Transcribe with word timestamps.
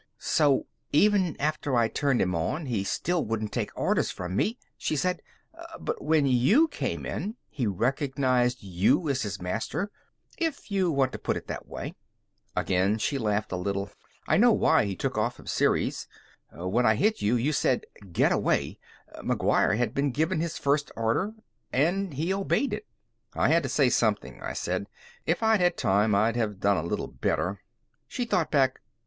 "So, 0.17 0.65
even 0.91 1.39
after 1.39 1.75
I 1.77 1.87
turned 1.87 2.23
him 2.23 2.33
on, 2.33 2.65
he 2.65 2.83
still 2.83 3.23
wouldn't 3.23 3.51
take 3.51 3.69
orders 3.77 4.09
from 4.09 4.35
me," 4.35 4.57
she 4.75 4.95
said. 4.95 5.21
"But 5.79 6.01
when 6.03 6.25
you 6.25 6.67
came 6.69 7.05
in, 7.05 7.35
he 7.51 7.67
recognized 7.67 8.63
you 8.63 9.07
as 9.09 9.21
his 9.21 9.39
master." 9.39 9.91
"If 10.39 10.71
you 10.71 10.91
want 10.91 11.11
to 11.11 11.19
put 11.19 11.37
it 11.37 11.45
that 11.49 11.67
way." 11.67 11.93
Again, 12.55 12.97
she 12.97 13.19
laughed 13.19 13.51
a 13.51 13.55
little. 13.57 13.91
"I 14.27 14.37
know 14.37 14.51
why 14.51 14.85
he 14.85 14.95
took 14.95 15.19
off 15.19 15.35
from 15.35 15.45
Ceres. 15.45 16.07
When 16.51 16.83
I 16.83 16.95
hit 16.95 17.21
you, 17.21 17.35
you 17.35 17.53
said, 17.53 17.85
'Get 18.11 18.31
away'. 18.31 18.79
McGuire 19.17 19.77
had 19.77 19.93
been 19.93 20.09
given 20.09 20.39
his 20.41 20.57
first 20.57 20.91
order, 20.97 21.35
and 21.71 22.15
he 22.15 22.33
obeyed 22.33 22.73
it."' 22.73 22.87
"I 23.35 23.49
had 23.49 23.61
to 23.61 23.69
say 23.69 23.87
something," 23.87 24.41
I 24.41 24.53
said. 24.53 24.87
"If 25.27 25.43
I'd 25.43 25.59
had 25.59 25.77
time, 25.77 26.15
I'd 26.15 26.37
have 26.37 26.59
done 26.59 26.77
a 26.77 26.81
little 26.83 27.05
better." 27.07 27.61
She 28.07 28.25
thought 28.25 28.49
back. 28.49 28.79